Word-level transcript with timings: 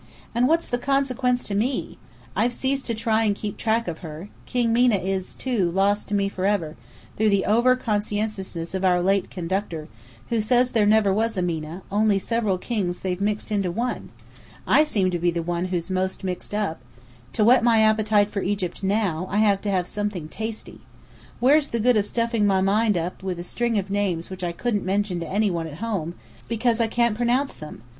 And 0.33 0.47
what's 0.47 0.67
the 0.67 0.79
consequence 0.79 1.43
to 1.43 1.53
me? 1.53 1.99
I've 2.35 2.53
ceased 2.53 2.87
to 2.87 2.95
try 2.95 3.23
and 3.23 3.35
keep 3.35 3.55
track 3.55 3.87
of 3.87 3.99
her. 3.99 4.29
King 4.47 4.73
Mena, 4.73 4.97
too, 4.99 5.05
is 5.07 5.73
lost 5.75 6.07
to 6.07 6.15
me 6.15 6.27
forever, 6.27 6.75
through 7.15 7.29
the 7.29 7.45
over 7.45 7.75
conscientiousness 7.75 8.73
of 8.73 8.83
our 8.83 8.99
late 8.99 9.29
conductor, 9.29 9.87
who 10.29 10.41
says 10.41 10.71
there 10.71 10.87
never 10.87 11.13
was 11.13 11.37
a 11.37 11.43
Mena, 11.43 11.83
only 11.91 12.17
several 12.17 12.57
kings 12.57 13.01
they've 13.01 13.21
mixed 13.21 13.51
into 13.51 13.69
one. 13.69 14.09
I 14.65 14.85
seem 14.85 15.11
to 15.11 15.19
be 15.19 15.29
the 15.29 15.43
one 15.43 15.65
who's 15.65 15.91
most 15.91 16.23
mixed 16.23 16.55
up! 16.55 16.81
To 17.33 17.43
whet 17.43 17.63
my 17.63 17.81
appetite 17.81 18.31
for 18.31 18.41
Egypt 18.41 18.81
now, 18.81 19.27
I 19.29 19.37
have 19.37 19.61
to 19.61 19.69
have 19.69 19.85
something 19.85 20.29
tasty. 20.29 20.81
Where's 21.39 21.69
the 21.69 21.79
good 21.79 21.95
of 21.95 22.07
stuffing 22.07 22.47
my 22.47 22.61
mind 22.61 22.97
with 23.21 23.37
a 23.37 23.43
string 23.43 23.77
of 23.77 23.91
names 23.91 24.31
which 24.31 24.43
I 24.43 24.51
couldn't 24.51 24.83
mention 24.83 25.19
to 25.19 25.29
any 25.29 25.51
one 25.51 25.67
at 25.67 25.75
home, 25.75 26.15
because 26.47 26.81
I 26.81 26.87
can't 26.87 27.15
pronounce 27.15 27.53
them? 27.53 27.83